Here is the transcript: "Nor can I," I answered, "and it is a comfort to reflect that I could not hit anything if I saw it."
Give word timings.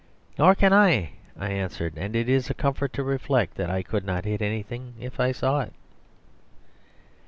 "Nor 0.35 0.55
can 0.55 0.73
I," 0.73 1.11
I 1.37 1.51
answered, 1.51 1.93
"and 1.95 2.15
it 2.15 2.27
is 2.27 2.49
a 2.49 2.55
comfort 2.55 2.91
to 2.93 3.03
reflect 3.03 3.53
that 3.57 3.69
I 3.69 3.83
could 3.83 4.03
not 4.03 4.25
hit 4.25 4.41
anything 4.41 4.95
if 4.99 5.19
I 5.19 5.31
saw 5.31 5.59
it." 5.59 5.73